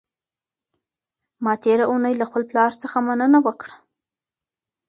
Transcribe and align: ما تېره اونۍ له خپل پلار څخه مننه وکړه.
ما 1.43 1.53
تېره 1.63 1.85
اونۍ 1.91 2.13
له 2.17 2.25
خپل 2.29 2.43
پلار 2.51 2.71
څخه 2.81 2.97
مننه 3.07 3.39
وکړه. 3.45 3.73